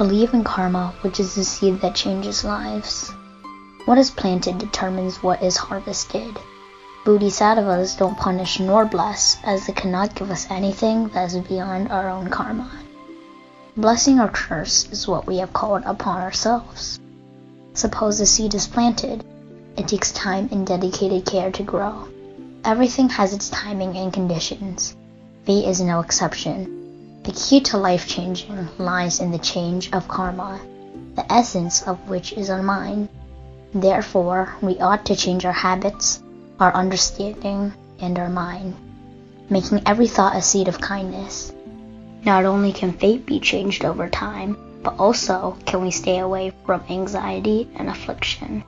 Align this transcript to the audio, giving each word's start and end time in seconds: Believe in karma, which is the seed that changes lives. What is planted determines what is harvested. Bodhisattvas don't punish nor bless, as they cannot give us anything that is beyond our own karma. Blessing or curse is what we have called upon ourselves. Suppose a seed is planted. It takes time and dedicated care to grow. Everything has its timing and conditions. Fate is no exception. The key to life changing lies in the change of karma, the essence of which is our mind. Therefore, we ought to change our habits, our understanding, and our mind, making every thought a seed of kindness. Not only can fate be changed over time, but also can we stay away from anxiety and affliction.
Believe 0.00 0.32
in 0.32 0.44
karma, 0.44 0.94
which 1.02 1.20
is 1.20 1.34
the 1.34 1.44
seed 1.44 1.82
that 1.82 1.94
changes 1.94 2.42
lives. 2.42 3.12
What 3.84 3.98
is 3.98 4.10
planted 4.10 4.56
determines 4.56 5.22
what 5.22 5.42
is 5.42 5.58
harvested. 5.58 6.38
Bodhisattvas 7.04 7.96
don't 7.96 8.16
punish 8.16 8.58
nor 8.60 8.86
bless, 8.86 9.36
as 9.44 9.66
they 9.66 9.74
cannot 9.74 10.14
give 10.14 10.30
us 10.30 10.46
anything 10.48 11.08
that 11.08 11.30
is 11.30 11.46
beyond 11.46 11.92
our 11.92 12.08
own 12.08 12.30
karma. 12.30 12.70
Blessing 13.76 14.18
or 14.18 14.28
curse 14.28 14.88
is 14.90 15.06
what 15.06 15.26
we 15.26 15.36
have 15.36 15.52
called 15.52 15.82
upon 15.84 16.22
ourselves. 16.22 16.98
Suppose 17.74 18.20
a 18.20 18.24
seed 18.24 18.54
is 18.54 18.66
planted. 18.66 19.22
It 19.76 19.86
takes 19.86 20.12
time 20.12 20.48
and 20.50 20.66
dedicated 20.66 21.26
care 21.26 21.50
to 21.50 21.62
grow. 21.62 22.08
Everything 22.64 23.10
has 23.10 23.34
its 23.34 23.50
timing 23.50 23.98
and 23.98 24.10
conditions. 24.10 24.96
Fate 25.44 25.66
is 25.66 25.82
no 25.82 26.00
exception. 26.00 26.79
The 27.22 27.32
key 27.32 27.60
to 27.60 27.76
life 27.76 28.08
changing 28.08 28.68
lies 28.78 29.20
in 29.20 29.30
the 29.30 29.38
change 29.38 29.92
of 29.92 30.08
karma, 30.08 30.58
the 31.16 31.30
essence 31.30 31.82
of 31.82 32.08
which 32.08 32.32
is 32.32 32.48
our 32.48 32.62
mind. 32.62 33.10
Therefore, 33.74 34.56
we 34.62 34.78
ought 34.80 35.04
to 35.04 35.14
change 35.14 35.44
our 35.44 35.52
habits, 35.52 36.22
our 36.58 36.72
understanding, 36.74 37.74
and 38.00 38.18
our 38.18 38.30
mind, 38.30 38.74
making 39.50 39.82
every 39.84 40.08
thought 40.08 40.34
a 40.34 40.40
seed 40.40 40.66
of 40.66 40.80
kindness. 40.80 41.52
Not 42.24 42.46
only 42.46 42.72
can 42.72 42.94
fate 42.94 43.26
be 43.26 43.38
changed 43.38 43.84
over 43.84 44.08
time, 44.08 44.56
but 44.82 44.98
also 44.98 45.58
can 45.66 45.82
we 45.82 45.90
stay 45.90 46.20
away 46.20 46.52
from 46.64 46.82
anxiety 46.88 47.68
and 47.76 47.90
affliction. 47.90 48.64